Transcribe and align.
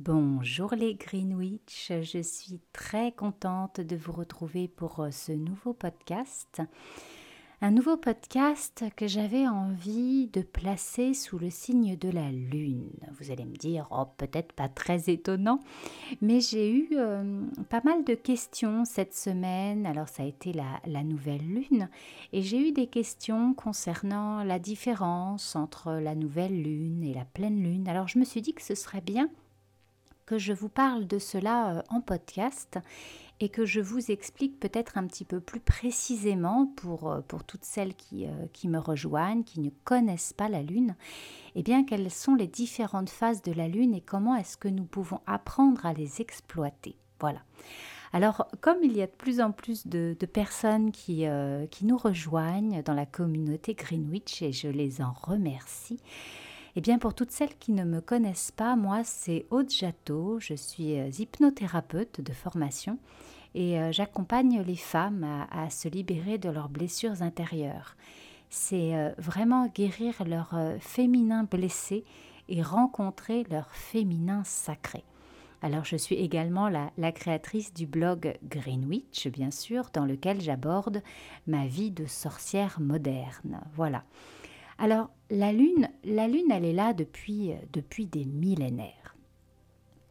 Bonjour 0.00 0.76
les 0.76 0.94
Greenwich, 0.94 1.90
je 2.02 2.22
suis 2.22 2.60
très 2.72 3.10
contente 3.10 3.80
de 3.80 3.96
vous 3.96 4.12
retrouver 4.12 4.68
pour 4.68 5.00
euh, 5.00 5.10
ce 5.10 5.32
nouveau 5.32 5.72
podcast. 5.72 6.62
Un 7.62 7.72
nouveau 7.72 7.96
podcast 7.96 8.84
que 8.94 9.08
j'avais 9.08 9.48
envie 9.48 10.28
de 10.28 10.42
placer 10.42 11.14
sous 11.14 11.36
le 11.36 11.50
signe 11.50 11.96
de 11.96 12.10
la 12.10 12.30
lune. 12.30 12.92
Vous 13.18 13.32
allez 13.32 13.44
me 13.44 13.56
dire, 13.56 13.88
oh 13.90 14.04
peut-être 14.16 14.52
pas 14.52 14.68
très 14.68 15.10
étonnant, 15.10 15.58
mais 16.20 16.40
j'ai 16.40 16.70
eu 16.72 16.90
euh, 16.92 17.42
pas 17.68 17.82
mal 17.84 18.04
de 18.04 18.14
questions 18.14 18.84
cette 18.84 19.14
semaine. 19.14 19.84
Alors 19.84 20.08
ça 20.08 20.22
a 20.22 20.26
été 20.26 20.52
la, 20.52 20.80
la 20.86 21.02
nouvelle 21.02 21.42
lune 21.42 21.88
et 22.32 22.42
j'ai 22.42 22.68
eu 22.68 22.70
des 22.70 22.86
questions 22.86 23.52
concernant 23.52 24.44
la 24.44 24.60
différence 24.60 25.56
entre 25.56 25.94
la 25.94 26.14
nouvelle 26.14 26.62
lune 26.62 27.02
et 27.02 27.14
la 27.14 27.24
pleine 27.24 27.60
lune. 27.60 27.88
Alors 27.88 28.06
je 28.06 28.20
me 28.20 28.24
suis 28.24 28.42
dit 28.42 28.54
que 28.54 28.62
ce 28.62 28.76
serait 28.76 29.00
bien 29.00 29.28
que 30.28 30.36
je 30.36 30.52
vous 30.52 30.68
parle 30.68 31.06
de 31.06 31.18
cela 31.18 31.70
euh, 31.70 31.82
en 31.88 32.02
podcast 32.02 32.78
et 33.40 33.48
que 33.48 33.64
je 33.64 33.80
vous 33.80 34.10
explique 34.10 34.60
peut-être 34.60 34.98
un 34.98 35.06
petit 35.06 35.24
peu 35.24 35.40
plus 35.40 35.60
précisément 35.60 36.66
pour, 36.76 37.10
euh, 37.10 37.20
pour 37.26 37.44
toutes 37.44 37.64
celles 37.64 37.94
qui, 37.94 38.26
euh, 38.26 38.30
qui 38.52 38.68
me 38.68 38.78
rejoignent, 38.78 39.42
qui 39.42 39.60
ne 39.60 39.70
connaissent 39.84 40.34
pas 40.34 40.50
la 40.50 40.62
Lune, 40.62 40.96
eh 41.54 41.62
bien 41.62 41.82
quelles 41.82 42.10
sont 42.10 42.34
les 42.34 42.46
différentes 42.46 43.08
phases 43.08 43.40
de 43.40 43.52
la 43.52 43.68
Lune 43.68 43.94
et 43.94 44.02
comment 44.02 44.36
est-ce 44.36 44.58
que 44.58 44.68
nous 44.68 44.84
pouvons 44.84 45.22
apprendre 45.26 45.86
à 45.86 45.94
les 45.94 46.20
exploiter. 46.20 46.98
Voilà. 47.20 47.40
Alors, 48.12 48.48
comme 48.60 48.82
il 48.82 48.94
y 48.94 49.00
a 49.00 49.06
de 49.06 49.12
plus 49.12 49.40
en 49.40 49.50
plus 49.50 49.86
de, 49.86 50.14
personnes 50.30 50.92
qui, 50.92 51.26
qui 51.70 51.84
nous 51.84 51.98
rejoignent 51.98 52.82
dans 52.82 52.94
la 52.94 53.04
communauté 53.04 53.74
Greenwich, 53.74 54.40
et 54.40 54.52
je 54.52 54.68
les 54.68 55.02
en 55.02 55.12
remercie, 55.12 56.00
eh 56.78 56.80
bien, 56.80 57.00
pour 57.00 57.12
toutes 57.12 57.32
celles 57.32 57.58
qui 57.58 57.72
ne 57.72 57.82
me 57.82 58.00
connaissent 58.00 58.52
pas, 58.52 58.76
moi, 58.76 59.02
c'est 59.02 59.46
Aude 59.50 59.68
Jatteau. 59.68 60.38
Je 60.38 60.54
suis 60.54 60.96
euh, 60.96 61.08
hypnothérapeute 61.08 62.20
de 62.20 62.32
formation 62.32 62.98
et 63.56 63.80
euh, 63.80 63.90
j'accompagne 63.90 64.62
les 64.62 64.76
femmes 64.76 65.26
à, 65.50 65.70
se 65.70 65.88
libérer 65.88 66.38
de 66.38 66.48
leurs 66.48 66.68
blessures 66.68 67.20
intérieures. 67.20 67.96
C'est 68.48 68.94
euh, 68.94 69.10
vraiment 69.18 69.66
guérir 69.66 70.22
leur 70.24 70.54
féminin 70.78 71.48
blessé 71.50 72.04
et 72.48 72.62
rencontrer 72.62 73.44
leur 73.50 73.74
féminin 73.74 74.44
sacré. 74.44 75.02
Alors 75.62 75.84
je 75.84 75.96
suis 75.96 76.14
également 76.14 76.68
la, 76.68 76.92
la, 76.96 77.10
créatrice 77.10 77.74
du 77.74 77.86
blog 77.86 78.38
Greenwich, 78.44 79.26
bien 79.26 79.50
sûr, 79.50 79.90
dans 79.92 80.04
lequel 80.04 80.40
j'aborde 80.40 81.02
ma 81.48 81.66
vie 81.66 81.90
de 81.90 82.06
sorcière 82.06 82.78
moderne. 82.80 83.62
Voilà. 83.74 84.04
Alors, 84.78 85.10
la 85.30 85.52
Lune, 85.52 85.90
la 86.04 86.24
elle 86.24 86.64
est 86.64 86.72
là 86.72 86.94
depuis, 86.94 87.52
depuis 87.72 88.06
des 88.06 88.24
millénaires. 88.24 89.16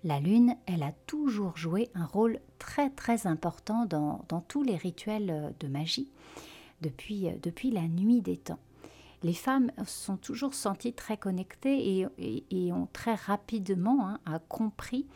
La 0.03 0.19
Lune, 0.19 0.55
elle 0.65 0.83
a 0.83 0.91
toujours 1.05 1.57
joué 1.57 1.89
un 1.95 2.05
rôle 2.05 2.39
très 2.59 2.89
très 2.89 3.27
important 3.27 3.85
dans, 3.85 4.25
tous 4.47 4.63
les 4.63 4.75
rituels 4.75 5.53
de 5.59 5.67
magie 5.67 6.11
depuis, 6.81 7.29
depuis 7.41 7.71
la 7.71 7.87
nuit 7.87 8.21
des 8.21 8.37
temps. 8.37 8.59
Les 9.23 9.33
femmes 9.33 9.71
sont 9.85 10.17
toujours 10.17 10.53
senties 10.53 10.93
très 10.93 11.17
connectées 11.17 12.05
et, 12.51 12.73
ont 12.73 12.87
très 12.93 13.15
rapidement 13.15 14.09
hein, 14.25 14.39
compris 14.47 15.07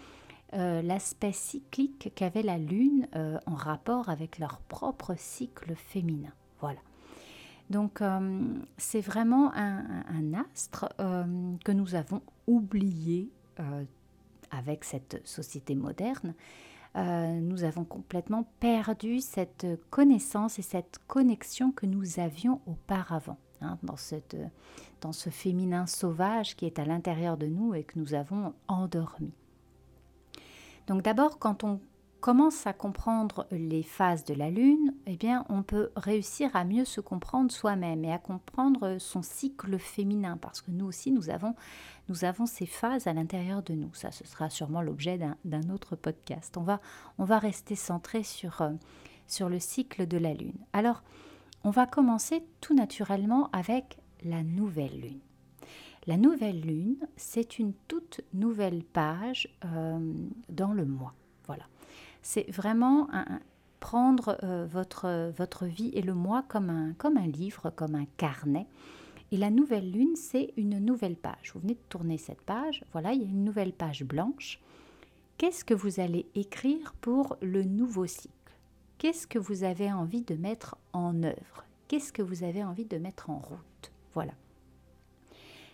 euh, 0.53 0.81
l'aspect 0.81 1.31
cyclique 1.31 2.11
qu'avait 2.15 2.41
la 2.41 2.57
Lune 2.57 3.07
euh, 3.15 3.37
en 3.45 3.55
rapport 3.55 4.09
avec 4.09 4.39
leur 4.39 4.59
propre 4.59 5.13
cycle 5.17 5.75
féminin. 5.75 6.33
Voilà. 6.59 6.79
Donc 7.71 8.01
euh, 8.01 8.53
c'est 8.77 8.99
vraiment 8.99 9.53
un, 9.55 10.33
astre 10.33 10.89
euh, 10.99 11.23
que 11.63 11.71
nous 11.71 11.95
avons 11.95 12.21
oublié 12.45 13.31
euh, 13.61 13.85
avec 14.51 14.83
cette 14.83 15.25
société 15.25 15.73
moderne. 15.73 16.35
nous 16.95 17.63
avons 17.63 17.85
complètement 17.85 18.43
perdu 18.59 19.21
cette 19.21 19.65
connaissance 19.89 20.59
et 20.59 20.61
cette 20.61 20.99
connexion 21.07 21.71
que 21.71 21.85
nous 21.85 22.19
avions 22.19 22.59
auparavant. 22.67 23.37
Hein, 23.63 23.77
dans, 23.83 23.95
cette, 23.95 24.35
dans 25.01 25.13
ce 25.13 25.29
féminin 25.29 25.85
sauvage 25.85 26.55
qui 26.55 26.65
est 26.65 26.79
à 26.79 26.83
l'intérieur 26.83 27.37
de 27.37 27.45
nous 27.45 27.75
et 27.75 27.83
que 27.83 27.99
nous 27.99 28.15
avons 28.15 28.55
endormi. 28.67 29.31
Donc 30.87 31.03
d'abord, 31.03 31.37
quand 31.37 31.63
on 31.63 31.79
commence 32.21 32.67
à 32.67 32.73
comprendre 32.73 33.47
les 33.51 33.81
phases 33.81 34.23
de 34.23 34.35
la 34.35 34.51
Lune, 34.51 34.93
eh 35.07 35.17
bien, 35.17 35.43
on 35.49 35.63
peut 35.63 35.89
réussir 35.95 36.55
à 36.55 36.63
mieux 36.63 36.85
se 36.85 37.01
comprendre 37.01 37.51
soi-même 37.51 38.05
et 38.05 38.13
à 38.13 38.19
comprendre 38.19 38.97
son 38.99 39.23
cycle 39.23 39.79
féminin, 39.79 40.37
parce 40.37 40.61
que 40.61 40.69
nous 40.69 40.85
aussi, 40.85 41.11
nous 41.11 41.31
avons, 41.31 41.55
nous 42.09 42.23
avons 42.23 42.45
ces 42.45 42.67
phases 42.67 43.07
à 43.07 43.13
l'intérieur 43.13 43.63
de 43.63 43.73
nous. 43.73 43.93
Ça, 43.95 44.11
ce 44.11 44.25
sera 44.25 44.51
sûrement 44.51 44.83
l'objet 44.83 45.19
d'un 45.43 45.69
autre 45.71 45.95
podcast. 45.95 46.55
On 46.57 46.61
va, 46.61 46.79
on 47.17 47.25
va 47.25 47.39
rester 47.39 47.75
centré 47.75 48.21
sur, 48.21 48.61
euh, 48.61 48.69
sur 49.25 49.49
le 49.49 49.59
cycle 49.59 50.07
de 50.07 50.17
la 50.17 50.35
Lune. 50.35 50.59
Alors, 50.73 51.01
on 51.63 51.71
va 51.71 51.87
commencer 51.87 52.43
tout 52.61 52.75
naturellement 52.75 53.49
avec 53.51 53.97
la 54.23 54.43
nouvelle 54.43 54.99
Lune. 55.01 55.19
La 56.05 56.17
nouvelle 56.17 56.61
Lune, 56.61 56.97
c'est 57.15 57.57
une 57.57 57.73
toute 57.87 58.21
nouvelle 58.33 58.83
page 58.83 59.49
euh, 59.65 59.99
dans 60.49 60.73
le 60.73 60.85
mois. 60.85 61.15
C'est 62.21 62.49
vraiment 62.51 63.07
prendre 63.79 64.37
euh, 64.43 64.65
votre, 64.69 65.31
votre 65.35 65.65
vie 65.65 65.91
et 65.93 66.01
le 66.01 66.13
moi 66.13 66.43
comme 66.47 66.69
un, 66.69 66.93
comme 66.93 67.17
un 67.17 67.27
livre, 67.27 67.71
comme 67.71 67.95
un 67.95 68.05
carnet. 68.17 68.67
Et 69.31 69.37
la 69.37 69.49
nouvelle 69.49 69.91
lune, 69.91 70.15
c'est 70.15 70.53
une 70.57 70.79
nouvelle 70.79 71.15
page. 71.15 71.51
Vous 71.53 71.61
venez 71.61 71.73
de 71.73 71.79
tourner 71.89 72.17
cette 72.17 72.41
page. 72.41 72.83
Voilà, 72.91 73.13
il 73.13 73.21
y 73.21 73.25
a 73.25 73.29
une 73.29 73.43
nouvelle 73.43 73.73
page 73.73 74.03
blanche. 74.03 74.59
Qu'est-ce 75.37 75.65
que 75.65 75.73
vous 75.73 75.99
allez 75.99 76.27
écrire 76.35 76.93
pour 77.01 77.37
le 77.41 77.63
nouveau 77.63 78.05
cycle? 78.05 78.31
Qu'est-ce 78.97 79.25
que 79.25 79.39
vous 79.39 79.63
avez 79.63 79.91
envie 79.91 80.21
de 80.21 80.35
mettre 80.35 80.75
en 80.93 81.23
œuvre? 81.23 81.65
Qu'est-ce 81.87 82.13
que 82.13 82.21
vous 82.21 82.43
avez 82.43 82.63
envie 82.63 82.85
de 82.85 82.97
mettre 82.97 83.29
en 83.29 83.39
route? 83.39 83.91
Voilà. 84.13 84.33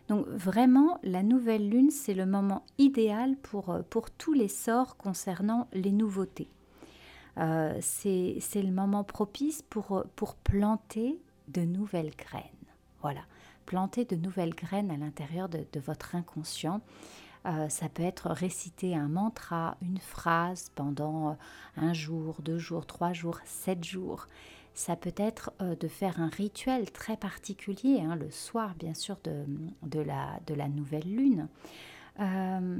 Donc 0.07 0.25
vraiment, 0.27 0.99
la 1.03 1.21
nouvelle 1.21 1.69
lune, 1.69 1.91
c'est 1.91 2.13
le 2.13 2.25
moment 2.25 2.65
idéal 2.77 3.35
pour, 3.37 3.69
euh, 3.69 3.81
tous 4.17 4.33
les 4.33 4.47
sorts 4.47 4.95
concernant 4.97 5.67
les 5.73 5.91
nouveautés. 5.91 6.49
Euh, 7.37 7.77
c'est 7.81 8.39
le 8.55 8.71
moment 8.71 9.03
propice 9.03 9.61
pour, 9.61 10.03
pour 10.15 10.35
planter 10.35 11.19
de 11.49 11.61
nouvelles 11.61 12.15
graines. 12.15 12.43
Voilà, 13.01 13.21
planter 13.65 14.05
de 14.05 14.15
nouvelles 14.15 14.55
graines 14.55 14.89
à 14.89 14.97
l'intérieur 14.97 15.49
de, 15.49 15.79
votre 15.79 16.15
inconscient. 16.15 16.81
Euh, 17.45 17.69
ça 17.69 17.89
peut 17.89 18.03
être 18.03 18.29
réciter 18.29 18.95
un 18.95 19.07
mantra, 19.07 19.77
une 19.81 19.99
phrase 19.99 20.71
pendant 20.73 21.37
un 21.75 21.93
jour, 21.93 22.37
deux 22.41 22.57
jours, 22.57 22.85
trois 22.85 23.13
jours, 23.13 23.39
sept 23.45 23.83
jours 23.83 24.27
ça 24.77 24.95
peut 24.95 25.13
être 25.17 25.51
euh, 25.59 25.75
de 25.75 25.87
faire 25.87 26.21
un 26.21 26.29
rituel 26.29 26.91
très 26.91 27.17
particulier, 27.17 27.99
hein, 27.99 28.15
le 28.15 28.29
soir 28.29 28.75
bien 28.75 28.93
sûr 28.93 29.17
de, 29.23 29.43
de, 29.81 29.99
la, 29.99 30.39
de 30.45 30.53
la 30.53 30.67
nouvelle 30.67 31.15
lune. 31.15 31.47
Euh, 32.19 32.79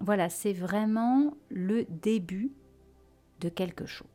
voilà, 0.00 0.30
c'est 0.30 0.52
vraiment 0.52 1.34
le 1.50 1.84
début 1.88 2.52
de 3.40 3.48
quelque 3.48 3.86
chose. 3.86 4.06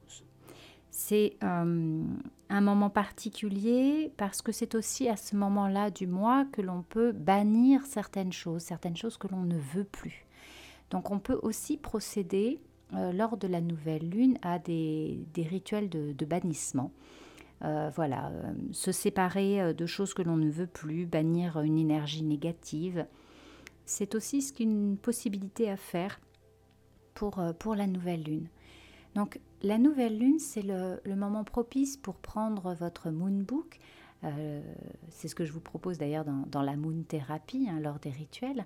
C'est 0.89 1.35
euh, 1.43 2.01
un 2.49 2.61
moment 2.61 2.89
particulier 2.89 4.13
parce 4.15 4.41
que 4.41 4.53
c'est 4.53 4.73
aussi 4.73 5.09
à 5.09 5.17
ce 5.17 5.35
moment-là 5.35 5.91
du 5.91 6.07
mois 6.07 6.45
que 6.53 6.61
l'on 6.61 6.81
peut 6.81 7.11
bannir 7.11 7.85
certaines 7.85 8.31
choses, 8.31 8.61
certaines 8.61 8.95
choses 8.95 9.17
que 9.17 9.27
l'on 9.27 9.43
ne 9.43 9.57
veut 9.57 9.83
plus. 9.83 10.25
Donc 10.91 11.11
on 11.11 11.19
peut 11.19 11.39
aussi 11.43 11.75
procéder 11.75 12.61
euh, 12.93 13.11
lors 13.11 13.35
de 13.35 13.47
la 13.47 13.59
nouvelle 13.59 14.09
lune 14.09 14.37
à 14.41 14.59
des, 14.59 15.19
rituels 15.35 15.89
de, 15.89 16.25
bannissement. 16.25 16.91
Euh, 17.63 17.91
voilà, 17.93 18.27
euh, 18.29 18.53
se 18.71 18.93
séparer 18.93 19.73
de 19.73 19.85
choses 19.85 20.13
que 20.13 20.21
l'on 20.21 20.37
ne 20.37 20.49
veut 20.49 20.67
plus, 20.67 21.05
bannir 21.05 21.59
une 21.59 21.77
énergie 21.77 22.23
négative. 22.23 23.05
C'est 23.85 24.15
aussi 24.15 24.41
ce 24.41 24.53
qu'une 24.53 24.97
possibilité 24.97 25.69
à 25.69 25.75
faire 25.75 26.21
pour, 27.13 27.41
pour 27.59 27.75
la 27.75 27.87
nouvelle 27.87 28.23
lune. 28.23 28.47
Donc 29.15 29.41
la 29.63 29.77
nouvelle 29.77 30.17
lune, 30.17 30.39
c'est 30.39 30.61
le, 30.63 31.15
moment 31.15 31.43
propice 31.43 31.97
pour 31.97 32.15
prendre 32.15 32.73
votre 32.73 33.09
moon 33.09 33.43
book. 33.43 33.79
c'est 35.09 35.27
ce 35.27 35.35
que 35.35 35.43
je 35.43 35.51
vous 35.51 35.59
propose 35.59 35.97
d'ailleurs 35.97 36.25
dans, 36.25 36.61
la 36.61 36.77
moon 36.77 37.03
thérapie, 37.05 37.67
hein, 37.69 37.81
lors 37.81 37.99
des 37.99 38.11
rituels. 38.11 38.65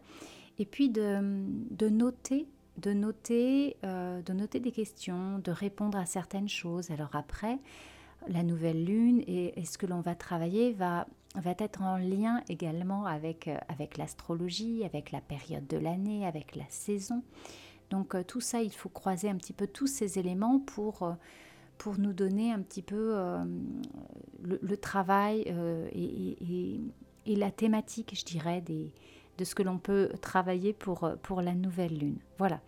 Et 0.59 0.65
puis 0.65 0.89
de, 0.89 1.43
de 1.71 1.89
noter 1.89 2.47
de 2.77 2.93
noter, 2.93 3.77
euh, 3.83 4.21
de 4.21 4.33
noter 4.33 4.59
des 4.59 4.71
questions, 4.71 5.39
de 5.39 5.51
répondre 5.51 5.97
à 5.97 6.05
certaines 6.05 6.49
choses. 6.49 6.91
Alors 6.91 7.15
après, 7.15 7.59
la 8.27 8.43
nouvelle 8.43 8.85
lune 8.85 9.23
et, 9.27 9.53
ce 9.65 9.77
que 9.77 9.85
l'on 9.85 10.01
va 10.01 10.15
travailler 10.15 10.73
va, 10.73 11.07
va 11.35 11.53
être 11.57 11.81
en 11.81 11.97
lien 11.97 12.41
également 12.49 13.05
avec, 13.05 13.47
euh, 13.47 13.57
avec 13.67 13.97
l'astrologie, 13.97 14.83
avec 14.85 15.11
la 15.11 15.21
période 15.21 15.67
de 15.67 15.77
l'année, 15.77 16.25
avec 16.25 16.55
la 16.55 16.65
saison. 16.69 17.23
Donc 17.89 18.15
euh, 18.15 18.23
tout 18.23 18.41
ça, 18.41 18.61
il 18.61 18.71
faut 18.71 18.89
croiser 18.89 19.29
un 19.29 19.35
petit 19.35 19.53
peu 19.53 19.67
tous 19.67 19.87
ces 19.87 20.17
éléments 20.17 20.59
pour, 20.59 21.15
pour 21.77 21.97
nous 21.99 22.13
donner 22.13 22.51
un 22.51 22.61
petit 22.61 22.81
peu 22.81 23.17
le, 24.43 24.77
travail 24.77 25.41
et, 25.91 26.79
et, 27.25 27.35
la 27.35 27.51
thématique, 27.51 28.17
je 28.17 28.23
dirais, 28.23 28.61
des, 28.61 28.93
de 29.41 29.45
ce 29.45 29.55
que 29.55 29.63
l'on 29.63 29.79
peut 29.79 30.11
travailler 30.21 30.71
pour, 30.71 31.09
pour 31.23 31.41
la 31.41 31.55
nouvelle 31.55 31.97
lune. 31.97 32.19
Voilà. 32.37 32.61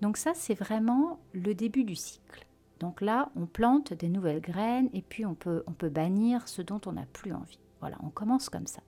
Donc 0.00 0.16
ça, 0.16 0.32
c'est 0.34 0.54
vraiment 0.54 1.20
le 1.34 1.54
début 1.54 1.84
du 1.84 1.94
cycle. 1.94 2.46
Donc 2.80 3.02
là, 3.02 3.30
on 3.36 3.44
plante 3.44 3.92
des 3.92 4.08
nouvelles 4.08 4.40
graines 4.40 4.88
et 4.94 5.02
puis 5.02 5.26
on 5.26 5.34
peut, 5.34 5.62
on 5.66 5.72
peut 5.72 5.90
bannir 5.90 6.48
ce 6.48 6.62
dont 6.62 6.80
on 6.86 6.92
n'a 6.92 7.04
plus 7.12 7.34
envie. 7.34 7.58
Voilà, 7.80 7.98
on 8.02 8.08
commence 8.08 8.48
comme 8.48 8.66
ça. 8.66 8.80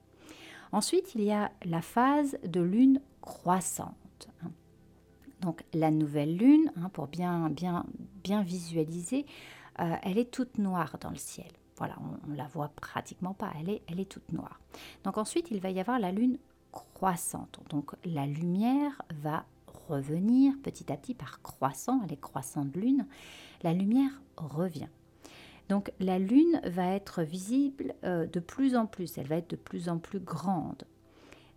Ensuite, 0.72 1.14
il 1.14 1.22
y 1.22 1.30
a 1.30 1.52
la 1.66 1.82
phase 1.82 2.38
de 2.44 2.62
lune 2.62 3.02
croissante. 3.20 4.28
Hein. 4.42 4.50
Donc 5.42 5.64
la 5.74 5.90
nouvelle 5.90 6.34
lune, 6.34 6.72
hein, 6.76 6.88
pour 6.88 7.08
bien, 7.08 7.50
bien, 7.50 7.84
bien 8.24 8.42
visualiser, 8.42 9.26
euh, 9.80 9.96
elle 10.02 10.16
est 10.16 10.30
toute 10.30 10.56
noire 10.56 10.96
dans 10.98 11.10
le 11.10 11.16
ciel. 11.16 11.50
Voilà, 11.76 11.94
on 12.26 12.30
ne 12.30 12.36
la 12.36 12.48
voit 12.48 12.68
pratiquement 12.68 13.34
pas, 13.34 13.52
elle 13.60 13.68
est, 13.68 13.82
elle 13.86 14.00
est 14.00 14.10
toute 14.10 14.32
noire. 14.32 14.60
Donc 15.04 15.18
ensuite, 15.18 15.48
il 15.50 15.60
va 15.60 15.70
y 15.70 15.78
avoir 15.78 15.98
la 15.98 16.10
lune 16.10 16.38
croissante. 16.72 17.60
Donc 17.70 17.92
la 18.04 18.26
lumière 18.26 19.02
va 19.20 19.44
revenir 19.88 20.54
petit 20.62 20.92
à 20.92 20.96
petit 20.96 21.14
par 21.14 21.42
croissant, 21.42 22.00
elle 22.04 22.12
est 22.12 22.20
croissante 22.20 22.74
lune, 22.76 23.06
la 23.62 23.72
lumière 23.72 24.22
revient. 24.36 24.88
Donc 25.68 25.92
la 26.00 26.18
lune 26.18 26.60
va 26.64 26.94
être 26.94 27.22
visible 27.22 27.94
euh, 28.04 28.26
de 28.26 28.40
plus 28.40 28.74
en 28.74 28.86
plus, 28.86 29.18
elle 29.18 29.26
va 29.26 29.36
être 29.36 29.50
de 29.50 29.56
plus 29.56 29.88
en 29.88 29.98
plus 29.98 30.20
grande. 30.20 30.84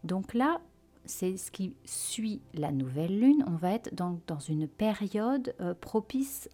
Donc 0.04 0.34
là, 0.34 0.62
c'est 1.06 1.38
ce 1.38 1.52
qui 1.52 1.76
suit 1.86 2.42
la 2.54 2.72
nouvelle 2.72 3.20
lune, 3.20 3.44
on 3.48 3.56
va 3.56 3.72
être 3.74 3.94
dans, 3.94 4.20
dans 4.28 4.40
une 4.40 4.68
période 4.68 5.56
euh, 5.62 5.74
propice 5.74 6.50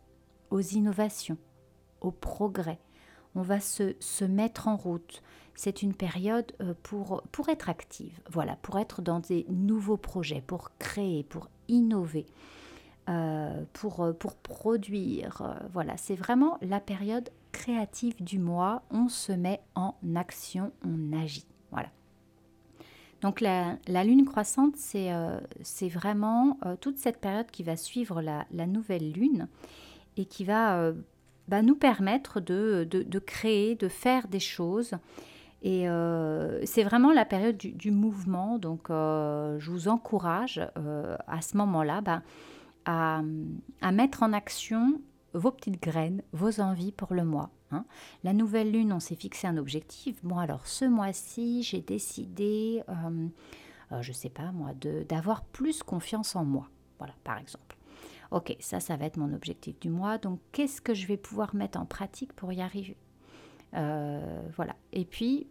aux 0.50 0.62
innovations, 0.62 1.38
au 2.02 2.12
progrès. 2.12 2.80
On 3.38 3.42
va 3.42 3.60
se, 3.60 4.24
mettre 4.26 4.68
en 4.68 4.76
route. 4.76 5.22
C'est 5.56 5.82
une 5.82 5.94
période 5.94 6.52
euh, 6.62 6.74
pour, 6.84 7.24
pour 7.32 7.50
être 7.50 7.70
active, 7.70 8.20
voilà, 8.30 8.58
pour 8.62 8.78
être 8.78 9.02
dans 9.02 9.20
des 9.20 9.46
nouveaux 9.50 9.98
projets, 9.98 10.44
pour 10.46 10.72
créer, 10.78 11.24
pour 11.24 11.50
innover, 11.68 12.26
euh, 13.10 13.64
pour, 13.74 14.14
pour 14.20 14.36
produire. 14.36 15.60
voilà, 15.72 15.98
c'est 15.98 16.16
vraiment 16.16 16.58
la 16.62 16.80
période 16.80 17.30
créative 17.52 18.24
du 18.24 18.38
mois. 18.40 18.84
On 18.92 19.08
se 19.08 19.32
met 19.32 19.62
en 19.76 19.96
action, 20.16 20.72
on 20.84 21.14
agit. 21.18 21.46
Voilà. 21.72 21.90
Donc 23.22 23.42
la, 23.42 23.78
lune 24.04 24.26
croissante, 24.26 24.76
c'est 24.76 25.12
euh, 25.12 25.40
vraiment 25.82 26.58
euh, 26.66 26.76
toute 26.80 26.98
cette 26.98 27.20
période 27.20 27.50
qui 27.50 27.64
va 27.64 27.76
suivre 27.76 28.22
la, 28.22 28.46
nouvelle 28.68 29.12
lune 29.12 29.48
et 30.18 30.26
qui 30.26 30.44
va 30.46 30.78
euh, 30.78 30.94
bah, 31.48 31.62
nous 31.62 31.76
permettre 31.76 32.40
de, 32.40 33.20
créer, 33.20 33.76
de 33.76 33.88
faire 33.88 34.28
des 34.28 34.40
choses. 34.40 34.94
Et 35.64 35.88
c'est 36.66 36.84
vraiment 36.84 37.12
la 37.12 37.26
période 37.26 37.58
du, 37.58 37.92
mouvement. 37.92 38.58
Donc 38.58 38.88
je 38.90 39.72
vous 39.72 39.88
encourage 39.88 40.62
à 41.28 41.42
ce 41.42 41.58
moment-là 41.58 42.02
bah, 42.02 42.22
à, 42.86 43.22
à 43.82 43.92
mettre 43.92 44.24
en 44.24 44.34
action 44.34 45.02
vos 45.34 45.52
petites 45.52 45.82
graines, 45.82 46.22
vos 46.34 46.60
envies 46.60 46.92
pour 46.92 47.14
le 47.14 47.24
mois. 47.24 47.50
Hein. 47.72 47.86
La 48.24 48.34
nouvelle 48.34 48.72
lune, 48.72 48.94
on 48.94 49.00
s'est 49.00 49.16
fixé 49.16 49.48
un 49.48 49.58
objectif. 49.58 50.24
Bon, 50.24 50.38
alors 50.38 50.68
ce 50.68 50.86
mois-ci, 50.86 51.64
j'ai 51.64 51.82
décidé, 51.82 52.84
euh, 52.90 53.28
euh, 53.92 54.02
je 54.02 54.12
ne 54.12 54.16
sais 54.16 54.30
pas 54.30 54.52
moi, 54.52 54.72
d'avoir 55.08 55.44
plus 55.44 55.84
confiance 55.84 56.36
en 56.36 56.46
moi. 56.46 56.70
Voilà, 56.98 57.14
par 57.24 57.38
exemple. 57.38 57.77
Ok, 58.32 58.56
ça, 58.60 58.80
ça 58.80 58.98
va 58.98 59.06
être 59.06 59.18
mon 59.18 59.34
objectif 59.34 59.80
du 59.80 59.90
mois. 59.90 60.18
Donc, 60.18 60.40
qu'est-ce 60.52 60.82
que 60.82 60.94
je 60.94 61.08
vais 61.08 61.18
pouvoir 61.18 61.56
mettre 61.56 61.80
en 61.80 61.86
pratique 61.86 62.34
pour 62.34 62.52
y 62.52 62.62
arriver 62.62 62.98
euh, 63.76 64.42
Voilà. 64.56 64.76
Et 64.92 65.06
puis, 65.06 65.48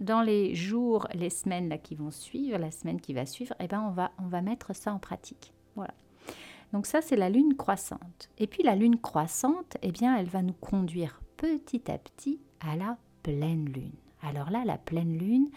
dans 0.00 0.22
les 0.22 0.54
jours, 0.54 1.06
les 1.14 1.30
semaines 1.30 1.68
là, 1.68 1.78
qui 1.78 1.94
vont 1.94 2.10
suivre, 2.10 2.58
la 2.58 2.70
semaine 2.70 3.00
qui 3.00 3.14
va 3.14 3.26
suivre, 3.26 3.54
eh 3.60 3.68
ben, 3.68 3.80
on, 3.80 3.90
va, 3.90 4.12
on 4.18 4.26
va 4.26 4.42
mettre 4.42 4.74
ça 4.74 4.92
en 4.92 4.98
pratique. 4.98 5.52
Voilà. 5.74 5.94
Donc 6.72 6.86
ça, 6.86 7.00
c'est 7.00 7.16
la 7.16 7.30
lune 7.30 7.56
croissante. 7.56 8.28
Et 8.38 8.46
puis 8.46 8.62
la 8.62 8.76
lune 8.76 8.98
croissante, 8.98 9.76
eh 9.82 9.90
bien, 9.90 10.16
elle 10.16 10.28
va 10.28 10.42
nous 10.42 10.54
conduire 10.54 11.20
petit 11.36 11.90
à 11.90 11.98
petit 11.98 12.40
à 12.60 12.76
la 12.76 12.98
pleine 13.22 13.66
lune. 13.66 13.94
Alors 14.22 14.50
là, 14.50 14.64
la 14.64 14.78
pleine 14.78 15.16
lune, 15.16 15.48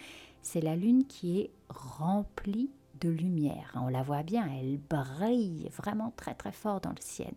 c'est 0.42 0.62
la 0.62 0.76
lune 0.76 1.06
qui 1.06 1.40
est 1.40 1.52
remplie 1.70 2.70
lumière. 3.10 3.72
On 3.76 3.88
la 3.88 4.04
voit 4.04 4.24
bien, 4.24 4.48
elle 4.60 4.78
brille 4.78 5.70
vraiment 5.76 6.14
très 6.16 6.34
très 6.34 6.52
fort 6.52 6.82
dans 6.82 6.92
le 6.92 7.02
ciel. 7.02 7.34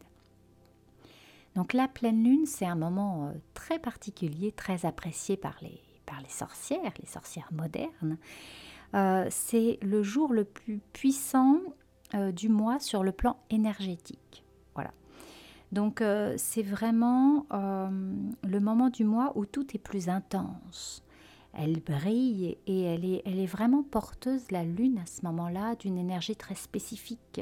Donc 1.55 1.73
la 1.73 1.89
pleine 1.89 2.23
lune, 2.25 2.47
c'est 2.47 2.67
un 2.67 2.75
moment 2.75 3.29
euh, 3.29 3.33
très 3.55 3.79
particulier, 3.79 4.53
très 4.53 4.87
apprécié 4.87 5.37
par 5.37 5.57
les, 5.63 5.81
par 6.05 6.21
les 6.21 6.29
sorcières, 6.29 6.93
les 7.01 7.07
sorcières 7.07 7.49
modernes. 7.53 8.19
Euh, 8.95 9.27
c'est 9.31 9.79
le 9.83 10.03
jour 10.03 10.33
le 10.33 10.45
plus 10.45 10.81
puissant 10.93 11.61
euh, 12.15 12.33
du 12.33 12.49
mois 12.49 12.79
sur 12.81 13.05
le 13.05 13.13
plan 13.13 13.37
énergétique. 13.51 14.45
Voilà. 14.75 14.93
Donc 15.73 16.05
c'est 16.37 16.63
vraiment 16.63 17.47
le 17.51 18.61
moment 18.61 18.91
du 18.91 19.03
mois 19.03 19.33
où 19.35 19.45
tout 19.45 19.67
est 19.75 19.81
plus 19.81 20.09
intense. 20.09 21.04
Elle 21.57 21.81
brille 21.81 22.57
et 22.67 22.83
elle 22.83 23.05
est, 23.05 23.23
elle 23.25 23.39
est 23.39 23.47
vraiment 23.47 23.83
porteuse, 23.83 24.51
la 24.51 24.65
lune, 24.65 24.99
à 24.99 25.07
ce 25.07 25.25
moment-là, 25.25 25.77
d'une 25.77 25.99
énergie 25.99 26.37
très 26.37 26.55
spécifique. 26.55 27.41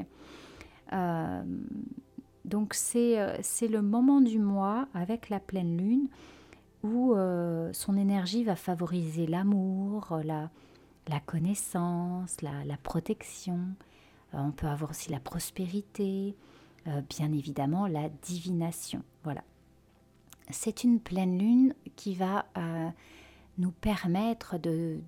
donc 2.45 2.73
c'est 2.73 3.17
le 3.67 3.81
moment 3.81 4.21
du 4.21 4.37
mois 4.37 4.87
avec 4.93 5.29
la 5.29 5.39
pleine 5.39 5.77
lune 5.77 6.07
où 6.83 7.15
son 7.71 7.97
énergie 7.97 8.43
va 8.43 8.55
favoriser 8.55 9.25
l'amour, 9.25 10.19
la, 10.23 10.51
la 11.07 11.19
connaissance, 11.19 12.41
la, 12.41 12.63
la 12.65 12.77
protection, 12.77 13.59
euh, 14.33 14.39
on 14.39 14.51
peut 14.51 14.67
avoir 14.67 14.91
aussi 14.91 15.11
la 15.11 15.19
prospérité, 15.19 16.35
euh, 16.87 17.01
bien 17.09 17.31
évidemment 17.31 17.87
la 17.87 18.09
divination. 18.09 19.03
Voilà. 19.23 19.43
C'est 20.49 20.83
une 20.83 20.99
pleine 20.99 21.37
lune 21.37 21.73
qui 21.95 22.15
va 22.15 22.45
euh, 22.57 22.89
nous 23.57 23.71
permettre 23.71 24.57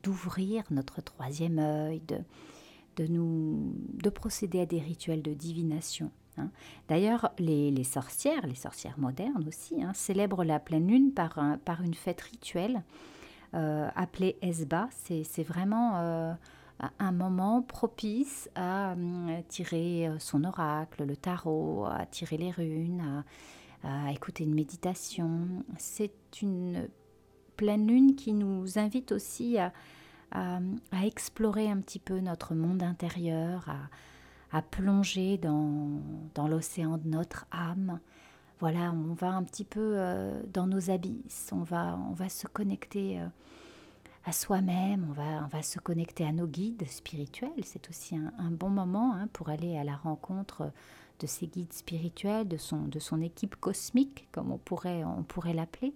d'ouvrir 0.03 0.63
notre 0.71 1.01
troisième 1.01 1.59
œil, 1.59 2.01
de, 2.07 2.17
de, 2.97 3.07
nous, 3.07 3.73
de 3.93 4.09
procéder 4.09 4.61
à 4.61 4.65
des 4.65 4.79
rituels 4.79 5.21
de 5.21 5.33
divination. 5.33 6.11
Hein. 6.37 6.49
D'ailleurs, 6.87 7.31
les, 7.39 7.83
sorcières, 7.83 8.45
les 8.45 8.55
sorcières 8.55 8.99
modernes 8.99 9.45
aussi, 9.47 9.81
hein, 9.81 9.93
célèbrent 9.93 10.43
la 10.43 10.59
pleine 10.59 10.87
lune 10.87 11.11
par, 11.11 11.39
par 11.65 11.81
une 11.81 11.93
fête 11.95 12.21
rituelle 12.21 12.83
appelée 13.53 14.35
Esba. 14.41 14.89
C'est 14.91 15.43
vraiment 15.43 16.35
un 16.99 17.11
moment 17.11 17.61
propice 17.61 18.49
à 18.55 18.93
hum, 18.93 19.41
tirer 19.47 20.07
euh, 20.07 20.19
son 20.19 20.43
oracle, 20.43 21.05
le 21.05 21.15
tarot, 21.15 21.85
à 21.85 22.05
tirer 22.05 22.37
les 22.37 22.51
runes, 22.51 23.23
à, 23.83 24.11
écouter 24.11 24.43
une 24.43 24.55
méditation. 24.55 25.63
C'est 25.77 26.41
une 26.41 26.87
pleine 27.55 27.87
lune 27.87 28.15
qui 28.15 28.33
nous 28.33 28.77
invite 28.77 29.11
aussi 29.11 29.57
à, 29.57 29.71
explorer 31.03 31.69
un 31.69 31.79
petit 31.79 31.99
peu 31.99 32.19
notre 32.19 32.55
monde 32.55 32.83
intérieur, 32.83 33.69
à, 34.51 34.61
plonger 34.61 35.37
dans, 35.37 36.47
l'océan 36.47 36.97
de 36.97 37.07
notre 37.07 37.45
âme. 37.51 37.99
Voilà, 38.59 38.91
on 38.91 39.13
va 39.13 39.31
un 39.31 39.43
petit 39.43 39.65
peu 39.65 39.93
euh, 39.95 40.41
dans 40.53 40.65
nos 40.65 40.89
abysses, 40.89 41.49
on 41.51 41.63
va, 41.63 41.99
on 42.09 42.13
va 42.13 42.29
se 42.29 42.47
connecter. 42.47 43.19
Euh, 43.19 43.27
à 44.25 44.31
soi-même, 44.31 45.05
on 45.09 45.13
va, 45.13 45.43
on 45.43 45.47
va 45.47 45.61
se 45.61 45.79
connecter 45.79 46.25
à 46.25 46.31
nos 46.31 46.47
guides 46.47 46.87
spirituels. 46.87 47.51
C'est 47.63 47.89
aussi 47.89 48.15
un, 48.15 48.51
bon 48.51 48.69
moment 48.69 49.13
hein, 49.13 49.27
pour 49.33 49.49
aller 49.49 49.77
à 49.77 49.83
la 49.83 49.95
rencontre 49.95 50.71
de 51.19 51.27
ces 51.27 51.47
guides 51.47 51.73
spirituels, 51.73 52.47
de 52.47 52.57
son, 52.57 52.87
de 52.87 52.99
son 52.99 53.21
équipe 53.21 53.55
cosmique, 53.55 54.27
comme 54.31 54.51
on 54.51 54.57
pourrait, 54.57 55.03
on 55.03 55.23
pourrait 55.23 55.53
l'appeler. 55.53 55.93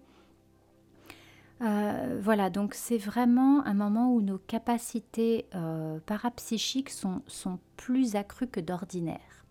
Euh, 1.61 2.19
voilà, 2.21 2.49
donc 2.49 2.73
c'est 2.73 2.97
vraiment 2.97 3.65
un 3.65 3.73
moment 3.73 4.13
où 4.13 4.21
nos 4.21 4.37
capacités 4.37 5.45
euh, 5.55 5.99
parapsychiques 6.05 6.89
sont, 6.89 7.21
sont 7.27 7.59
plus 7.75 8.15
accrues 8.15 8.47
que 8.47 8.61
d'ordinaire. 8.61 9.45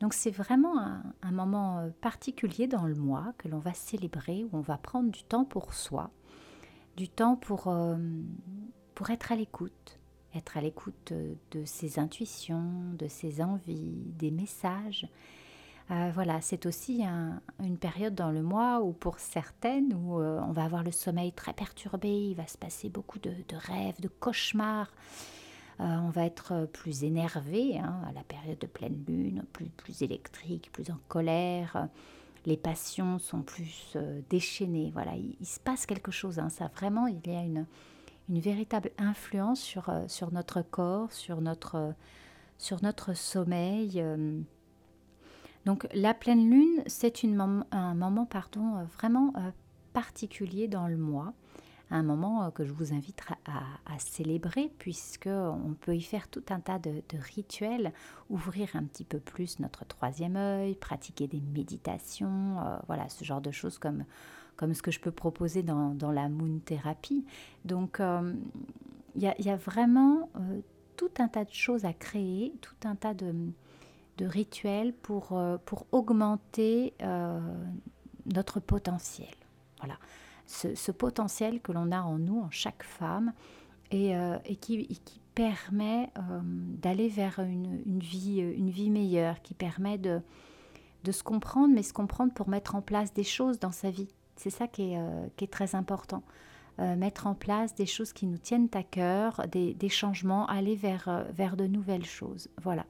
Donc 0.00 0.14
c'est 0.14 0.30
vraiment 0.30 0.78
un, 0.78 1.32
moment 1.32 1.78
euh, 1.78 1.88
particulier 2.00 2.68
dans 2.68 2.84
le 2.84 2.94
mois 2.94 3.32
que 3.38 3.48
l'on 3.48 3.58
va 3.58 3.72
célébrer, 3.72 4.44
où 4.44 4.50
on 4.58 4.60
va 4.60 4.76
prendre 4.76 5.10
du 5.10 5.24
temps 5.24 5.44
pour 5.44 5.74
soi, 5.74 6.10
du 6.96 7.08
temps 7.08 7.34
pour, 7.34 7.74
pour 8.94 9.10
être 9.10 9.32
à 9.32 9.36
l'écoute, 9.36 9.98
être 10.34 10.56
à 10.56 10.60
l'écoute 10.60 11.12
de, 11.12 11.64
ses 11.64 11.98
intuitions, 11.98 12.70
de 12.98 13.08
ses 13.08 13.42
envies, 13.42 14.12
des 14.18 14.30
messages. 14.30 15.08
Euh, 15.90 16.10
voilà, 16.12 16.40
c'est 16.40 16.66
aussi 16.66 17.04
une 17.60 17.78
période 17.78 18.14
dans 18.14 18.32
le 18.32 18.42
mois 18.42 18.80
où 18.80 18.92
pour 18.92 19.20
certaines, 19.20 19.94
où 19.94 20.20
euh, 20.20 20.40
on 20.42 20.52
va 20.52 20.64
avoir 20.64 20.82
le 20.82 20.90
sommeil 20.90 21.32
très 21.32 21.52
perturbé, 21.52 22.08
il 22.08 22.34
va 22.34 22.46
se 22.46 22.58
passer 22.58 22.88
beaucoup 22.88 23.20
de, 23.20 23.32
rêves, 23.52 24.00
de 24.00 24.08
cauchemars. 24.08 24.90
on 25.78 26.10
va 26.10 26.24
être 26.24 26.68
plus 26.72 27.04
énervé 27.04 27.78
hein, 27.78 28.00
à 28.08 28.12
la 28.12 28.24
période 28.24 28.58
de 28.58 28.66
pleine 28.66 29.04
lune, 29.06 29.44
plus, 29.52 29.66
plus 29.66 30.02
électrique, 30.02 30.70
plus 30.72 30.90
en 30.90 30.98
colère 31.08 31.88
les 32.46 32.56
passions 32.56 33.18
sont 33.18 33.42
plus 33.42 33.92
euh, 33.96 34.20
déchaînées. 34.30 34.90
Voilà, 34.94 35.12
il, 35.16 35.46
se 35.46 35.60
passe 35.60 35.84
quelque 35.84 36.12
chose. 36.12 36.38
Hein, 36.38 36.48
ça 36.48 36.68
vraiment, 36.68 37.08
il 37.08 37.20
y 37.26 37.34
a 37.34 37.42
une, 37.42 37.66
véritable 38.28 38.90
influence 38.98 39.60
sur, 39.60 40.32
notre 40.32 40.62
corps, 40.62 41.12
sur 41.12 41.40
notre 41.40 41.94
sommeil. 43.14 44.02
Donc 45.66 45.86
la 45.92 46.14
pleine 46.14 46.48
lune, 46.48 46.82
c'est 46.86 47.22
un 47.24 47.94
moment 47.94 48.24
pardon, 48.24 48.84
vraiment 48.96 49.34
particulier 49.92 50.68
dans 50.68 50.88
le 50.88 50.96
mois 50.96 51.34
un 51.90 52.02
moment 52.02 52.44
euh, 52.44 52.50
que 52.50 52.64
je 52.64 52.72
vous 52.72 52.92
invite 52.92 53.20
à, 53.46 53.98
célébrer, 53.98 54.72
puisque 54.78 55.28
on 55.28 55.74
peut 55.80 55.96
y 55.96 56.02
faire 56.02 56.28
tout 56.28 56.42
un 56.50 56.60
tas 56.60 56.78
de, 56.78 57.02
rituels, 57.18 57.92
ouvrir 58.28 58.74
un 58.74 58.84
petit 58.84 59.04
peu 59.04 59.18
plus 59.18 59.58
notre 59.60 59.84
troisième 59.86 60.36
œil, 60.36 60.74
pratiquer 60.74 61.26
des 61.26 61.40
méditations, 61.40 62.58
euh, 62.58 62.76
voilà, 62.86 63.08
ce 63.08 63.24
genre 63.24 63.40
de 63.40 63.50
choses 63.50 63.78
comme, 63.78 64.04
comme 64.56 64.74
ce 64.74 64.82
que 64.82 64.90
je 64.90 65.00
peux 65.00 65.12
proposer 65.12 65.62
dans, 65.62 65.94
la 66.12 66.28
moon 66.28 66.58
thérapie. 66.64 67.24
Donc, 67.64 68.00
euh, 68.00 68.34
il 69.14 69.22
y, 69.22 69.48
a 69.48 69.56
vraiment 69.56 70.28
tout 70.96 71.10
un 71.18 71.28
tas 71.28 71.46
de 71.46 71.52
choses 71.52 71.86
à 71.86 71.94
créer, 71.94 72.52
tout 72.60 72.76
un 72.86 72.96
tas 72.96 73.14
de, 73.14 73.34
de 74.18 74.26
rituels 74.26 74.92
pour, 74.92 75.38
pour 75.64 75.86
augmenter 75.92 76.94
notre 78.26 78.60
potentiel. 78.60 79.34
Voilà 79.78 79.96
ce, 80.46 80.92
potentiel 80.92 81.60
que 81.60 81.72
l'on 81.72 81.92
a 81.92 82.00
en 82.00 82.18
nous, 82.18 82.40
en 82.40 82.50
chaque 82.50 82.82
femme, 82.82 83.32
et, 83.90 84.16
euh, 84.16 84.38
qui, 84.60 84.88
permet 85.34 86.10
euh, 86.16 86.40
d'aller 86.42 87.08
vers 87.08 87.40
une, 87.40 87.98
vie, 87.98 88.38
une 88.38 88.70
vie 88.70 88.88
meilleure, 88.88 89.42
qui 89.42 89.52
permet 89.52 89.98
de, 89.98 90.22
de 91.04 91.12
se 91.12 91.22
comprendre, 91.22 91.74
mais 91.74 91.82
se 91.82 91.92
comprendre 91.92 92.32
pour 92.32 92.48
mettre 92.48 92.74
en 92.74 92.80
place 92.80 93.12
des 93.12 93.22
choses 93.22 93.58
dans 93.58 93.70
sa 93.70 93.90
vie. 93.90 94.08
C'est 94.36 94.48
ça 94.48 94.66
qui 94.66 94.92
est, 94.92 94.98
euh, 94.98 95.26
qui 95.36 95.44
est, 95.44 95.52
très 95.52 95.74
important. 95.74 96.22
mettre 96.78 97.26
en 97.26 97.34
place 97.34 97.74
des 97.74 97.84
choses 97.84 98.14
qui 98.14 98.26
nous 98.26 98.38
tiennent 98.38 98.68
à 98.72 98.82
cœur, 98.82 99.46
des, 99.52 99.74
des 99.74 99.88
changements, 99.90 100.46
aller 100.46 100.74
vers, 100.74 101.26
vers 101.32 101.56
de 101.56 101.66
nouvelles 101.66 102.06
choses. 102.06 102.48
Voilà. 102.62 102.86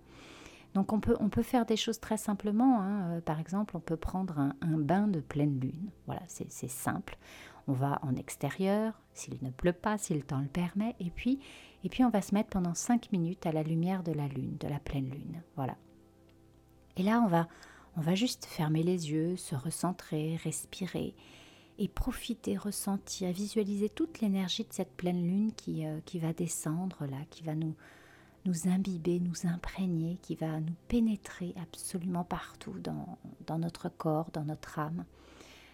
Donc 0.76 0.92
on 0.92 1.00
peut, 1.00 1.42
faire 1.42 1.64
des 1.64 1.78
choses 1.78 2.00
très 2.00 2.18
simplement. 2.18 2.82
Hein. 2.82 3.12
Euh, 3.12 3.20
par 3.22 3.40
exemple, 3.40 3.78
on 3.78 3.80
peut 3.80 3.96
prendre 3.96 4.38
un, 4.38 4.76
bain 4.76 5.08
de 5.08 5.20
pleine 5.20 5.58
lune. 5.58 5.88
Voilà, 6.04 6.20
c'est 6.28 6.68
simple. 6.68 7.16
On 7.66 7.72
va 7.72 7.98
en 8.02 8.14
extérieur, 8.14 9.00
s'il 9.14 9.38
ne 9.40 9.48
pleut 9.48 9.72
pas, 9.72 9.96
si 9.96 10.12
le 10.12 10.20
temps 10.20 10.38
le 10.38 10.48
permet, 10.48 10.94
et 11.00 11.08
puis, 11.08 11.40
et 11.82 11.88
puis 11.88 12.04
on 12.04 12.10
va 12.10 12.20
se 12.20 12.34
mettre 12.34 12.50
pendant 12.50 12.74
5 12.74 13.10
minutes 13.10 13.46
à 13.46 13.52
la 13.52 13.62
lumière 13.62 14.02
de 14.02 14.12
la 14.12 14.28
lune, 14.28 14.58
de 14.60 14.68
la 14.68 14.78
pleine 14.78 15.08
lune. 15.08 15.42
Voilà. 15.56 15.78
Et 16.98 17.02
là, 17.02 17.22
on 17.24 17.26
va, 17.26 17.48
on 17.96 18.02
va 18.02 18.14
juste 18.14 18.44
fermer 18.44 18.82
les 18.82 19.10
yeux, 19.10 19.38
se 19.38 19.54
recentrer, 19.54 20.36
respirer 20.44 21.14
et 21.78 21.88
profiter, 21.88 22.54
ressentir, 22.58 23.32
visualiser 23.32 23.88
toute 23.88 24.20
l'énergie 24.20 24.64
de 24.64 24.74
cette 24.74 24.94
pleine 24.94 25.26
lune 25.26 25.52
qui, 25.56 25.86
euh, 25.86 26.00
qui 26.04 26.18
va 26.18 26.34
descendre 26.34 27.06
là, 27.06 27.16
qui 27.30 27.42
va 27.44 27.54
nous, 27.54 27.74
nous 28.46 28.68
imbiber, 28.68 29.20
nous 29.20 29.46
imprégner, 29.46 30.18
qui 30.22 30.34
va 30.34 30.60
nous 30.60 30.74
pénétrer 30.88 31.54
absolument 31.60 32.24
partout 32.24 32.76
dans, 32.78 33.58
notre 33.58 33.88
corps, 33.88 34.30
dans 34.32 34.44
notre 34.44 34.78
âme. 34.78 35.04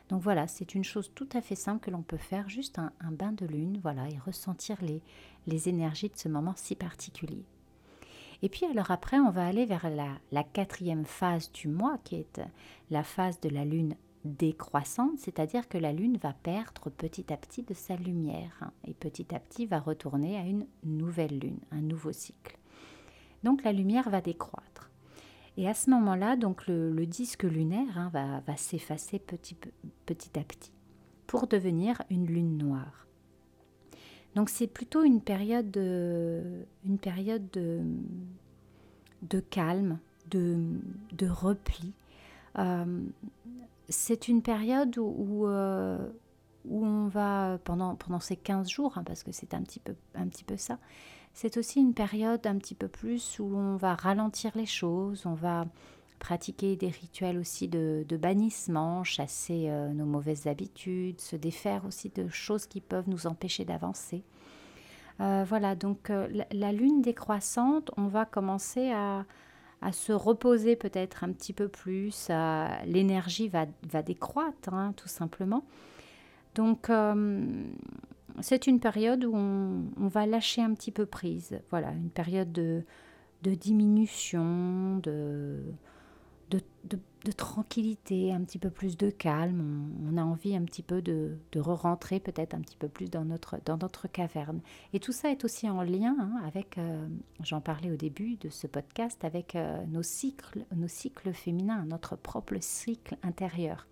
Donc 0.08 0.22
voilà, 0.22 0.46
c'est 0.48 0.74
une 0.74 0.84
chose 0.84 1.10
tout 1.14 1.28
à 1.32 1.40
fait 1.40 1.54
simple 1.54 1.84
que 1.84 1.90
l'on 1.90 2.02
peut 2.02 2.16
faire, 2.16 2.48
juste 2.48 2.78
un, 2.78 2.92
bain 3.10 3.32
de 3.32 3.46
lune, 3.46 3.78
voilà, 3.82 4.08
et 4.08 4.18
ressentir 4.18 4.76
les, 4.82 5.68
énergies 5.68 6.08
de 6.08 6.16
ce 6.16 6.28
moment 6.28 6.54
si 6.56 6.74
particulier. 6.74 7.44
Et 8.42 8.48
puis 8.48 8.66
alors 8.66 8.90
après, 8.90 9.18
on 9.18 9.30
va 9.30 9.46
aller 9.46 9.66
vers 9.66 9.88
la, 9.88 10.08
la 10.32 10.42
quatrième 10.42 11.04
phase 11.04 11.52
du 11.52 11.68
mois, 11.68 11.98
qui 12.04 12.16
est 12.16 12.40
la 12.90 13.04
phase 13.04 13.40
de 13.40 13.48
la 13.48 13.64
lune 13.64 13.94
décroissante, 14.24 15.18
c'est-à-dire 15.18 15.68
que 15.68 15.78
la 15.78 15.92
Lune 15.92 16.16
va 16.16 16.32
perdre 16.32 16.90
petit 16.90 17.32
à 17.32 17.36
petit 17.36 17.62
de 17.62 17.74
sa 17.74 17.96
lumière 17.96 18.56
hein, 18.60 18.70
et 18.86 18.94
petit 18.94 19.34
à 19.34 19.40
petit 19.40 19.66
va 19.66 19.80
retourner 19.80 20.36
à 20.36 20.42
une 20.42 20.66
nouvelle 20.84 21.38
Lune, 21.40 21.58
un 21.72 21.80
nouveau 21.80 22.12
cycle. 22.12 22.56
Donc 23.44 23.64
la 23.64 23.72
lumière 23.72 24.08
va 24.10 24.20
décroître. 24.20 24.90
Et 25.56 25.68
à 25.68 25.74
ce 25.74 25.90
moment-là, 25.90 26.36
donc 26.36 26.66
le, 26.66 27.04
disque 27.06 27.42
lunaire 27.42 27.98
hein, 27.98 28.10
va, 28.12 28.56
s'effacer 28.56 29.18
petit, 29.18 29.56
à 30.38 30.44
petit 30.44 30.72
pour 31.26 31.46
devenir 31.46 32.02
une 32.10 32.26
lune 32.26 32.56
noire. 32.56 33.06
Donc 34.34 34.48
c'est 34.48 34.66
plutôt 34.66 35.02
une 35.02 35.20
période 35.20 35.70
de, 35.70 36.64
calme, 39.50 39.98
de, 40.30 41.28
repli. 41.28 41.92
Euh, 42.58 43.02
c'est 43.90 44.28
une 44.28 44.40
période 44.40 44.96
où, 44.96 45.46
euh, 45.46 45.98
on 46.70 47.08
va, 47.08 47.58
pendant, 47.64 48.20
ces 48.20 48.36
15 48.36 48.70
jours, 48.70 48.96
hein, 48.96 49.04
parce 49.04 49.22
que 49.22 49.32
c'est 49.32 49.52
un 49.52 49.62
petit 49.62 49.80
peu 50.44 50.56
ça, 50.56 50.78
c'est 51.34 51.56
aussi 51.56 51.80
une 51.80 51.94
période 51.94 52.46
un 52.46 52.56
petit 52.58 52.74
peu 52.74 52.88
plus 52.88 53.38
où 53.38 53.56
on 53.56 53.76
va 53.76 53.94
ralentir 53.94 54.52
les 54.54 54.66
choses, 54.66 55.24
on 55.26 55.34
va 55.34 55.66
pratiquer 56.22 56.76
des 56.76 56.88
rituels 56.88 57.36
aussi 57.36 57.66
de, 57.66 58.06
bannissement, 58.16 59.02
chasser 59.02 59.66
euh, 59.68 59.92
nos 59.92 60.04
mauvaises 60.04 60.46
habitudes, 60.46 61.20
se 61.20 61.34
défaire 61.34 61.84
aussi 61.84 62.10
de 62.10 62.28
choses 62.28 62.66
qui 62.66 62.80
peuvent 62.80 63.08
nous 63.08 63.26
empêcher 63.26 63.64
d'avancer. 63.64 64.22
Euh, 65.20 65.44
voilà, 65.48 65.74
donc 65.74 66.10
euh, 66.10 66.28
la, 66.52 66.70
lune 66.70 67.02
décroissante, 67.02 67.90
on 67.96 68.06
va 68.06 68.24
commencer 68.24 68.92
à, 68.92 69.24
se 69.90 70.12
reposer 70.12 70.76
peut-être 70.76 71.24
un 71.24 71.32
petit 71.32 71.52
peu 71.52 71.66
plus, 71.66 72.28
l'énergie 72.86 73.48
va, 73.48 73.66
décroître 74.02 74.72
hein, 74.72 74.94
tout 74.96 75.08
simplement. 75.08 75.64
Donc 76.54 76.88
c'est 78.40 78.66
une 78.66 78.80
période 78.80 79.24
où 79.24 79.34
on, 79.34 80.08
va 80.08 80.26
lâcher 80.26 80.62
un 80.62 80.74
petit 80.74 80.90
peu 80.90 81.06
prise. 81.06 81.60
Voilà, 81.70 81.90
une 81.92 82.10
période 82.10 82.52
de, 82.52 82.84
diminution, 83.42 84.98
de, 84.98 85.60
tranquillité, 87.36 88.32
un 88.32 88.42
petit 88.42 88.58
peu 88.58 88.70
plus 88.70 88.96
de 88.96 89.10
calme. 89.10 89.90
On, 90.08 90.16
a 90.16 90.22
envie 90.22 90.56
un 90.56 90.64
petit 90.64 90.82
peu 90.82 91.02
de, 91.02 91.36
re-rentrer 91.54 92.20
peut-être 92.20 92.54
un 92.54 92.60
petit 92.60 92.76
peu 92.76 92.88
plus 92.88 93.10
dans 93.10 93.24
notre, 93.24 93.58
dans 93.64 93.76
notre 93.76 94.08
caverne. 94.08 94.60
Et 94.92 95.00
tout 95.00 95.12
ça 95.12 95.30
est 95.30 95.44
aussi 95.44 95.68
en 95.68 95.82
lien 95.82 96.16
hein, 96.18 96.40
avec, 96.46 96.78
euh, 96.78 97.06
j'en 97.42 97.60
parlais 97.60 97.90
au 97.90 97.96
début 97.96 98.36
de 98.36 98.48
ce 98.48 98.66
podcast, 98.66 99.24
avec 99.24 99.56
euh, 99.56 99.84
nos, 99.86 100.02
cycles, 100.02 100.64
nos 100.74 100.88
cycles 100.88 101.32
féminins, 101.32 101.84
notre 101.84 102.16
propre 102.16 102.56
cycle 102.60 103.16
intérieur. 103.22 103.86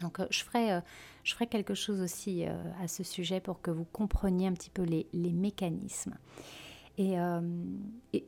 Donc 0.00 0.20
euh, 0.20 0.26
je, 0.30 0.42
ferai, 0.42 0.72
euh, 0.72 0.80
je 1.24 1.34
ferai 1.34 1.46
quelque 1.46 1.74
chose 1.74 2.00
aussi 2.00 2.46
euh, 2.46 2.54
à 2.82 2.88
ce 2.88 3.04
sujet 3.04 3.40
pour 3.40 3.60
que 3.60 3.70
vous 3.70 3.84
compreniez 3.84 4.48
un 4.48 4.52
petit 4.52 4.70
peu 4.70 4.82
les, 4.82 5.06
mécanismes. 5.12 6.16
Et, 6.98 7.16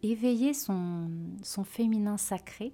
éveiller 0.03 0.55
son, 0.55 1.11
son, 1.43 1.63
féminin 1.63 2.17
sacré, 2.17 2.73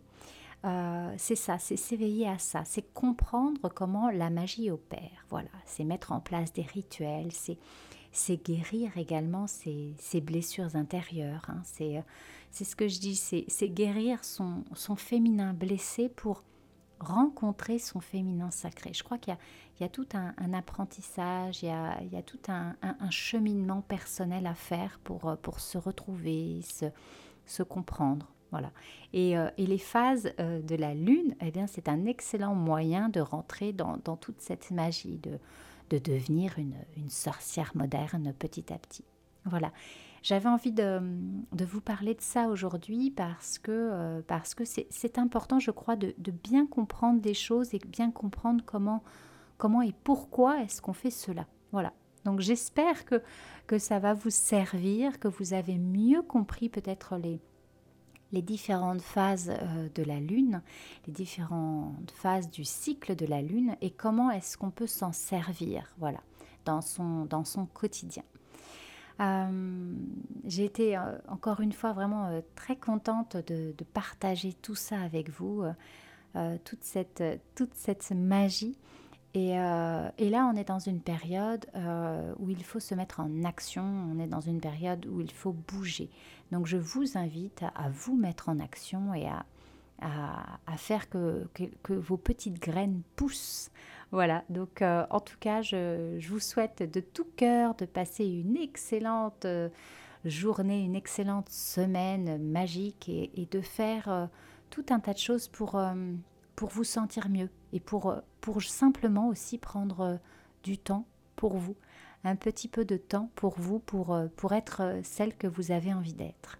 c'est 0.62 1.35
ça, 1.35 1.59
c'est 1.59 1.75
s'éveiller 1.76 2.28
à 2.28 2.38
ça, 2.38 2.62
c'est 2.64 2.93
comprendre 2.95 3.69
comment 3.75 4.09
la 4.11 4.31
magie 4.31 4.71
opère. 4.71 5.26
Voilà, 5.28 5.49
c'est 5.67 5.83
mettre 5.83 6.12
en 6.12 6.21
place 6.21 6.52
des 6.52 6.62
rituels, 6.62 7.33
c'est 8.12 8.45
guérir 8.45 8.97
également 8.97 9.49
ses, 9.49 9.97
blessures 10.23 10.76
intérieures. 10.76 11.47
Hein. 11.49 11.62
c'est 11.64 12.64
ce 12.64 12.76
que 12.76 12.87
je 12.87 13.00
dis, 13.00 13.17
c'est 13.17 13.69
guérir 13.69 14.23
son, 14.25 14.62
son 14.75 14.95
féminin 14.95 15.52
blessé 15.52 16.09
pour 16.09 16.45
rencontrer 17.00 17.78
son 17.78 18.00
féminin 18.00 18.50
sacré. 18.50 18.93
Je 18.93 19.02
crois 19.02 19.19
qu'il 19.19 19.37
y, 19.81 19.85
a 19.85 19.88
tout 19.88 20.07
un, 20.14 20.52
apprentissage, 20.52 21.62
il 21.62 21.69
y 21.69 22.17
a, 22.17 22.23
tout 22.23 22.40
un, 22.49 22.75
cheminement 23.11 23.83
personnel 23.83 24.47
à 24.47 24.55
faire 24.55 24.99
pour, 25.05 25.28
euh, 25.28 25.37
se 25.59 25.78
retrouver, 25.78 26.61
se, 27.47 27.62
comprendre. 27.62 28.26
Voilà. 28.50 28.73
Et, 29.12 29.37
euh, 29.37 29.50
les 29.59 29.78
phases 29.78 30.33
euh, 30.40 30.61
de 30.62 30.75
la 30.75 30.95
lune, 30.95 31.35
eh 31.40 31.50
bien, 31.50 31.67
c'est 31.67 31.88
un 31.88 32.07
excellent 32.07 32.55
moyen 32.55 33.09
de 33.09 33.21
rentrer 33.21 33.73
dans, 33.73 33.99
toute 34.17 34.40
cette 34.40 34.71
magie, 34.71 35.19
de, 35.19 35.38
de 35.90 35.99
devenir 35.99 36.59
une, 36.59 36.76
une 36.97 37.11
sorcière 37.11 37.73
moderne 37.75 38.33
petit 38.38 38.73
à 38.73 38.78
petit. 38.78 39.05
Voilà. 39.45 39.73
J'avais 40.23 40.49
envie 40.49 40.73
de, 40.73 41.01
vous 41.65 41.81
parler 41.81 42.15
de 42.15 42.21
ça 42.21 42.49
aujourd'hui 42.49 43.11
parce 43.11 43.59
que 43.59 43.73
euh, 43.73 44.23
c'est 44.91 45.19
important, 45.19 45.59
je 45.59 45.71
crois, 45.71 45.97
de, 45.97 46.15
bien 46.31 46.67
comprendre 46.67 47.21
des 47.21 47.35
choses 47.35 47.75
et 47.75 47.79
bien 47.79 48.11
comprendre 48.11 48.63
comment, 48.67 49.03
comment 49.57 49.83
et 49.83 49.95
pourquoi 50.05 50.63
est-ce 50.63 50.83
qu'on 50.83 50.93
fait 50.93 51.11
cela. 51.11 51.47
Voilà. 51.73 51.93
Donc 52.25 52.41
j'espère 52.41 53.05
que, 53.05 53.23
ça 53.79 53.99
va 53.99 54.15
vous 54.15 54.31
servir, 54.31 55.21
que 55.21 55.29
vous 55.29 55.55
avez 55.55 55.79
mieux 55.79 56.23
compris 56.23 56.69
peut-être 56.69 57.17
les, 57.17 57.41
les 58.33 58.43
différentes 58.43 59.03
phases 59.03 59.51
euh, 59.51 59.89
de 59.95 60.03
la 60.03 60.21
Lune, 60.21 60.63
les 61.07 61.13
différentes 61.13 62.11
phases 62.11 62.51
du 62.51 62.65
cycle 62.65 63.15
de 63.15 63.27
la 63.27 63.43
Lune 63.43 63.77
et 63.81 63.91
comment 63.91 64.31
est-ce 64.31 64.57
qu'on 64.57 64.71
peut 64.71 64.87
s'en 64.87 65.13
servir, 65.13 65.95
voilà, 65.99 66.21
dans 66.65 66.81
son, 66.81 67.25
dans 67.27 67.45
son 67.45 67.67
quotidien. 67.67 68.25
Euh, 69.21 69.93
j'ai 70.45 70.65
été 70.65 70.97
euh, 70.97 71.19
encore 71.27 71.61
une 71.61 71.73
fois 71.73 71.93
vraiment 71.93 72.27
euh, 72.27 72.41
très 72.55 72.77
contente 72.77 73.37
de, 73.37 73.75
partager 73.93 74.53
tout 74.53 74.77
ça 74.77 75.01
avec 75.01 75.31
vous, 75.31 75.65
toute, 76.65 76.85
cette, 76.85 77.23
toute 77.55 77.75
cette 77.75 78.11
magie. 78.13 78.77
Et, 79.35 79.55
là, 79.57 80.51
on 80.53 80.57
est 80.57 80.69
dans 80.69 80.79
une 80.79 81.01
période 81.01 81.67
où 82.39 82.51
il 82.51 82.63
faut 82.63 82.81
se 82.81 82.95
mettre 82.95 83.21
en 83.21 83.45
action, 83.45 83.83
on 83.83 84.21
est 84.21 84.27
dans 84.27 84.41
une 84.41 84.61
période 84.61 85.07
où 85.07 85.21
il 85.21 85.33
faut 85.33 85.53
bouger. 85.53 86.11
Donc 86.53 86.67
je 86.67 86.77
vous 86.77 87.19
invite 87.19 87.63
à, 87.75 87.89
vous 87.91 88.17
mettre 88.17 88.49
en 88.49 88.61
action 88.61 89.15
et 89.15 89.27
à, 89.27 89.45
à, 90.01 90.77
faire 90.77 91.09
que, 91.09 91.49
que, 91.83 91.93
vos 91.93 92.17
petites 92.17 92.61
graines 92.61 93.03
poussent. 93.17 93.71
Voilà, 94.11 94.45
donc 94.49 94.83
euh, 94.83 95.05
en 95.11 95.21
tout 95.21 95.37
cas, 95.38 95.61
je, 95.61 96.19
vous 96.29 96.41
souhaite 96.41 96.83
de 96.83 97.00
tout 97.00 97.27
cœur 97.37 97.75
de 97.75 97.85
passer 97.85 98.25
une 98.25 98.57
excellente 98.57 99.47
journée, 100.25 100.83
une 100.83 100.97
excellente 100.97 101.50
semaine 101.50 102.43
magique 102.43 103.09
et, 103.09 103.47
de 103.50 103.61
faire 103.61 104.29
tout 104.71 104.87
un 104.91 105.00
tas 105.00 105.12
de 105.12 105.19
choses 105.19 105.49
pour 105.49 105.79
pour 106.59 106.71
vous 106.71 106.83
sentir 106.83 107.29
mieux 107.29 107.50
et 107.73 107.79
pour, 107.79 108.11
euh, 108.11 108.19
pour 108.41 108.61
simplement 108.61 109.29
aussi 109.29 109.59
prendre 109.59 110.00
euh, 110.00 110.17
du 110.65 110.77
temps 110.77 111.07
pour 111.37 111.57
vous, 111.57 111.77
un 112.25 112.35
petit 112.35 112.67
peu 112.67 112.85
de 112.85 112.97
temps 112.97 113.31
pour 113.37 113.55
vous, 113.61 113.79
pour, 113.79 114.12
euh, 114.12 114.27
pour 114.35 114.53
être 114.53 114.99
celle 115.05 115.37
que 115.37 115.47
vous 115.47 115.71
avez 115.71 115.95
envie 115.95 116.15
d'être. 116.15 116.59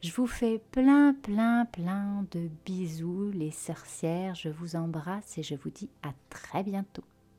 Je 0.00 0.12
vous 0.12 0.28
fais 0.28 0.60
plein, 0.70 1.12
plein, 1.12 1.64
plein 1.64 2.24
de 2.30 2.48
bisous, 2.64 3.32
les 3.32 3.50
sorcières. 3.50 4.36
Je 4.36 4.48
vous 4.48 4.76
embrasse 4.76 5.38
et 5.38 5.42
je 5.42 5.56
vous 5.56 5.70
dis 5.70 5.90
à 6.04 6.10
très 6.30 6.62
bientôt. 6.62 7.02